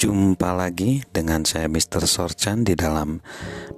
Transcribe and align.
Jumpa 0.00 0.56
lagi 0.56 1.04
dengan 1.12 1.44
saya 1.44 1.68
Mr. 1.68 2.08
Sorchan 2.08 2.64
di 2.64 2.72
dalam 2.72 3.20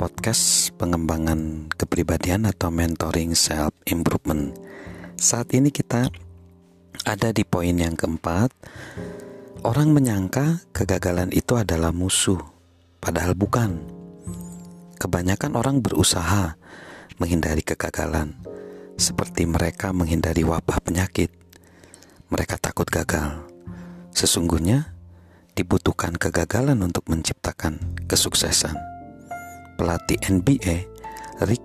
podcast 0.00 0.72
pengembangan 0.80 1.68
kepribadian 1.76 2.48
atau 2.48 2.72
mentoring 2.72 3.36
self 3.36 3.76
improvement. 3.84 4.56
Saat 5.20 5.52
ini 5.52 5.68
kita 5.68 6.08
ada 7.04 7.28
di 7.36 7.44
poin 7.44 7.76
yang 7.76 8.00
keempat. 8.00 8.48
Orang 9.60 9.92
menyangka 9.92 10.64
kegagalan 10.72 11.28
itu 11.36 11.52
adalah 11.52 11.92
musuh, 11.92 12.40
padahal 12.96 13.36
bukan. 13.36 13.76
Kebanyakan 14.96 15.52
orang 15.52 15.84
berusaha 15.84 16.56
menghindari 17.20 17.60
kegagalan, 17.60 18.40
seperti 18.96 19.44
mereka 19.44 19.92
menghindari 19.92 20.48
wabah 20.48 20.80
penyakit. 20.80 21.28
Mereka 22.32 22.56
takut 22.56 22.88
gagal. 22.88 23.44
Sesungguhnya, 24.16 24.95
dibutuhkan 25.56 26.12
kegagalan 26.20 26.76
untuk 26.84 27.08
menciptakan 27.08 27.80
kesuksesan. 28.04 28.76
Pelatih 29.80 30.20
NBA 30.28 30.84
Rick 31.48 31.64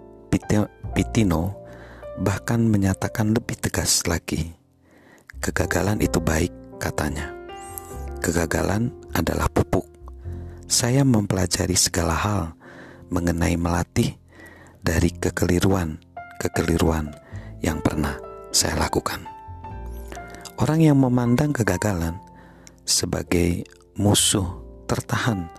Pitino 0.96 1.60
bahkan 2.24 2.64
menyatakan 2.64 3.36
lebih 3.36 3.60
tegas 3.60 4.08
lagi. 4.08 4.56
Kegagalan 5.44 6.00
itu 6.00 6.24
baik, 6.24 6.56
katanya. 6.80 7.36
Kegagalan 8.24 8.96
adalah 9.12 9.52
pupuk. 9.52 9.84
Saya 10.72 11.04
mempelajari 11.04 11.76
segala 11.76 12.16
hal 12.16 12.56
mengenai 13.12 13.60
melatih 13.60 14.16
dari 14.80 15.12
kekeliruan-kekeliruan 15.12 17.12
yang 17.60 17.84
pernah 17.84 18.16
saya 18.56 18.80
lakukan. 18.80 19.28
Orang 20.62 20.80
yang 20.80 21.02
memandang 21.02 21.52
kegagalan 21.52 22.16
sebagai 22.86 23.66
musuh 23.96 24.48
tertahan 24.88 25.52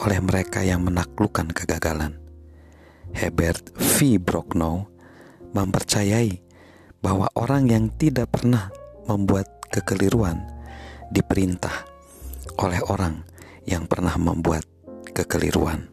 oleh 0.00 0.18
mereka 0.20 0.64
yang 0.64 0.82
menaklukkan 0.84 1.52
kegagalan. 1.52 2.18
Herbert 3.14 3.70
V. 3.78 4.18
Brocknow 4.18 4.90
mempercayai 5.54 6.42
bahwa 6.98 7.30
orang 7.38 7.70
yang 7.70 7.86
tidak 7.94 8.32
pernah 8.34 8.72
membuat 9.06 9.46
kekeliruan 9.70 10.42
diperintah 11.12 11.86
oleh 12.58 12.80
orang 12.90 13.22
yang 13.68 13.86
pernah 13.86 14.16
membuat 14.18 14.66
kekeliruan. 15.14 15.86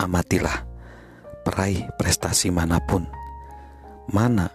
Amatilah 0.00 0.64
peraih 1.42 1.90
prestasi 1.98 2.48
mana 2.48 2.80
pun, 2.80 3.04
mana 4.08 4.48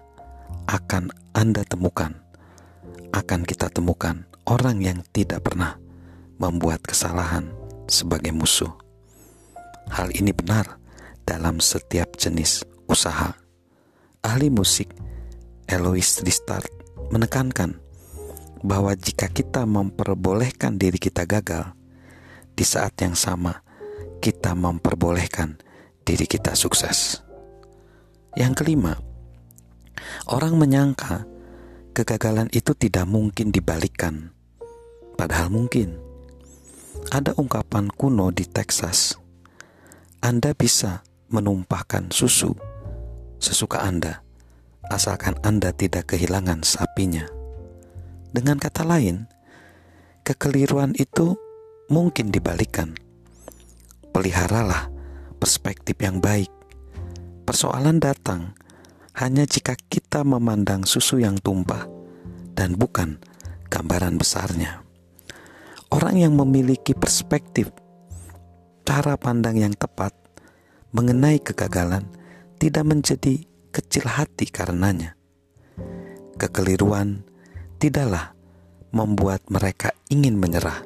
akan 0.65 1.11
Anda 1.35 1.61
temukan, 1.67 2.15
akan 3.13 3.43
kita 3.45 3.69
temukan 3.69 4.25
orang 4.47 4.81
yang 4.81 4.99
tidak 5.11 5.43
pernah 5.43 5.77
membuat 6.37 6.81
kesalahan 6.85 7.49
sebagai 7.89 8.33
musuh. 8.33 8.71
Hal 9.89 10.11
ini 10.13 10.31
benar 10.31 10.77
dalam 11.27 11.59
setiap 11.59 12.15
jenis 12.15 12.63
usaha. 12.87 13.35
Ahli 14.23 14.51
musik 14.51 14.91
Elois 15.67 16.23
Ristart 16.23 16.71
menekankan 17.11 17.79
bahwa 18.63 18.95
jika 18.95 19.29
kita 19.29 19.63
memperbolehkan 19.67 20.79
diri 20.79 20.97
kita 20.97 21.23
gagal, 21.27 21.75
di 22.57 22.65
saat 22.65 22.97
yang 23.03 23.13
sama 23.13 23.61
kita 24.17 24.57
memperbolehkan 24.57 25.61
diri 26.01 26.25
kita 26.25 26.57
sukses. 26.57 27.21
Yang 28.33 28.63
kelima, 28.63 28.97
orang 30.29 30.57
menyangka 30.57 31.27
kegagalan 31.93 32.49
itu 32.53 32.73
tidak 32.73 33.05
mungkin 33.05 33.53
dibalikkan, 33.53 34.33
padahal 35.19 35.53
mungkin. 35.53 36.06
Ada 37.07 37.37
ungkapan 37.37 37.87
kuno 37.93 38.33
di 38.33 38.43
Texas. 38.49 39.15
Anda 40.19 40.51
bisa 40.57 41.05
menumpahkan 41.29 42.09
susu 42.09 42.57
sesuka 43.37 43.85
Anda, 43.85 44.25
asalkan 44.89 45.37
Anda 45.45 45.71
tidak 45.73 46.13
kehilangan 46.13 46.65
sapinya. 46.65 47.25
Dengan 48.33 48.57
kata 48.57 48.83
lain, 48.83 49.29
kekeliruan 50.25 50.97
itu 50.97 51.37
mungkin 51.87 52.33
dibalikan. 52.33 52.97
Peliharalah 54.11 54.89
perspektif 55.37 55.95
yang 56.01 56.19
baik. 56.19 56.49
Persoalan 57.47 58.01
datang 58.01 58.57
hanya 59.15 59.47
jika 59.47 59.77
kita 59.77 60.25
memandang 60.27 60.83
susu 60.83 61.21
yang 61.21 61.39
tumpah 61.39 61.87
dan 62.57 62.75
bukan 62.75 63.21
gambaran 63.71 64.19
besarnya. 64.19 64.86
Orang 65.87 66.19
yang 66.19 66.35
memiliki 66.35 66.91
perspektif, 66.91 67.71
cara 68.83 69.15
pandang 69.15 69.55
yang 69.55 69.71
tepat 69.71 70.11
mengenai 70.91 71.39
kegagalan 71.39 72.03
tidak 72.59 72.83
menjadi 72.83 73.47
kecil 73.71 74.03
hati 74.03 74.51
karenanya. 74.51 75.15
Kekeliruan 76.35 77.23
tidaklah 77.79 78.35
membuat 78.91 79.47
mereka 79.47 79.95
ingin 80.11 80.35
menyerah. 80.35 80.83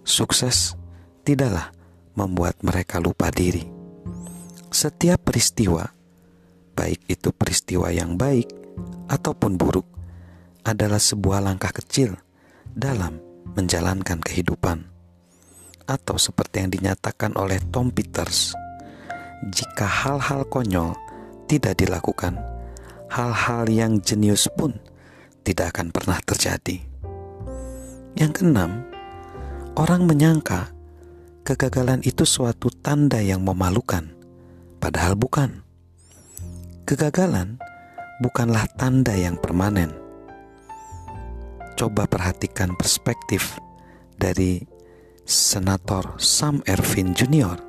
Sukses 0.00 0.72
tidaklah 1.20 1.76
membuat 2.16 2.56
mereka 2.64 2.96
lupa 2.96 3.28
diri. 3.28 3.68
Setiap 4.72 5.28
peristiwa, 5.28 5.84
baik 6.72 7.04
itu 7.04 7.36
peristiwa 7.36 7.92
yang 7.92 8.16
baik 8.16 8.48
ataupun 9.12 9.60
buruk, 9.60 9.84
adalah 10.64 10.98
sebuah 10.98 11.44
langkah 11.44 11.70
kecil 11.70 12.16
dalam 12.64 13.25
menjalankan 13.54 14.18
kehidupan. 14.18 14.88
Atau 15.86 16.18
seperti 16.18 16.66
yang 16.66 16.70
dinyatakan 16.74 17.38
oleh 17.38 17.62
Tom 17.70 17.94
Peters, 17.94 18.58
jika 19.54 19.86
hal-hal 19.86 20.42
konyol 20.50 20.98
tidak 21.46 21.78
dilakukan, 21.78 22.34
hal-hal 23.06 23.70
yang 23.70 24.02
jenius 24.02 24.50
pun 24.58 24.74
tidak 25.46 25.78
akan 25.78 25.94
pernah 25.94 26.18
terjadi. 26.26 26.82
Yang 28.18 28.42
keenam, 28.42 28.82
orang 29.78 30.10
menyangka 30.10 30.74
kegagalan 31.46 32.02
itu 32.02 32.26
suatu 32.26 32.66
tanda 32.82 33.22
yang 33.22 33.46
memalukan, 33.46 34.10
padahal 34.82 35.14
bukan. 35.14 35.62
Kegagalan 36.82 37.62
bukanlah 38.18 38.66
tanda 38.74 39.14
yang 39.14 39.38
permanen 39.38 40.05
coba 41.76 42.08
perhatikan 42.08 42.72
perspektif 42.72 43.60
dari 44.16 44.64
Senator 45.28 46.16
Sam 46.16 46.64
Ervin 46.64 47.12
Jr. 47.12 47.60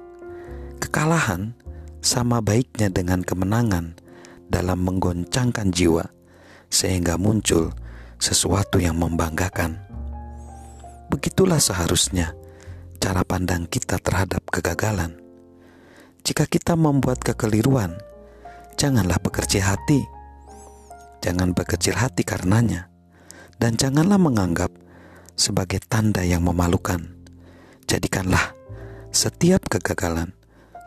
Kekalahan 0.79 1.51
sama 2.00 2.40
baiknya 2.40 2.88
dengan 2.88 3.19
kemenangan 3.19 4.00
dalam 4.47 4.79
menggoncangkan 4.88 5.75
jiwa 5.75 6.07
sehingga 6.72 7.19
muncul 7.19 7.75
sesuatu 8.16 8.79
yang 8.79 8.96
membanggakan. 8.96 9.75
Begitulah 11.12 11.59
seharusnya 11.59 12.31
cara 13.03 13.28
pandang 13.28 13.67
kita 13.67 14.00
terhadap 14.00 14.40
kegagalan. 14.47 15.19
Jika 16.23 16.47
kita 16.47 16.79
membuat 16.79 17.28
kekeliruan, 17.28 18.00
janganlah 18.79 19.19
berkecil 19.19 19.67
hati. 19.67 20.00
Jangan 21.19 21.51
berkecil 21.51 22.00
hati 22.00 22.23
karenanya 22.23 22.88
dan 23.57 23.78
janganlah 23.78 24.22
menganggap 24.22 24.69
sebagai 25.38 25.81
tanda 25.85 26.25
yang 26.25 26.45
memalukan. 26.45 27.01
Jadikanlah 27.85 28.53
setiap 29.13 29.66
kegagalan 29.69 30.34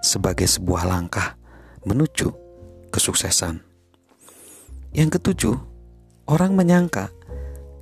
sebagai 0.03 0.47
sebuah 0.47 0.87
langkah 0.87 1.39
menuju 1.87 2.31
kesuksesan. 2.91 3.63
Yang 4.91 5.21
ketujuh, 5.21 5.57
orang 6.27 6.59
menyangka 6.59 7.15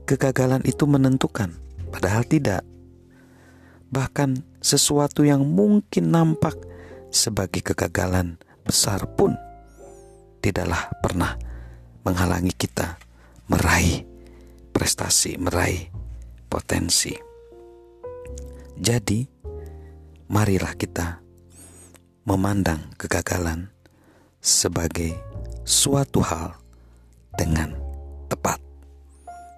kegagalan 0.05 0.61
itu 0.69 0.85
menentukan, 0.85 1.57
padahal 1.89 2.23
tidak. 2.29 2.63
Bahkan 3.89 4.61
sesuatu 4.61 5.25
yang 5.25 5.49
mungkin 5.49 6.13
nampak 6.13 6.55
sebagai 7.09 7.65
kegagalan 7.65 8.37
besar 8.61 9.09
pun 9.17 9.33
tidaklah 10.45 10.93
pernah 11.01 11.41
menghalangi 12.05 12.53
kita 12.53 13.01
meraih 13.49 14.05
prestasi, 14.79 15.35
meraih 15.43 15.91
potensi. 16.47 17.11
Jadi, 18.79 19.27
marilah 20.31 20.79
kita 20.79 21.19
memandang 22.23 22.95
kegagalan 22.95 23.75
sebagai 24.39 25.19
suatu 25.67 26.23
hal 26.23 26.55
dengan 27.35 27.75
tepat. 28.31 28.63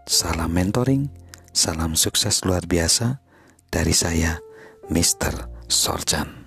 Salam 0.09 0.57
mentoring, 0.57 1.13
salam 1.53 2.01
sukses 2.01 2.41
luar 2.49 2.65
biasa 2.65 3.21
dari 3.69 3.93
saya, 3.93 4.41
Mr. 4.89 5.69
Sorjan. 5.69 6.40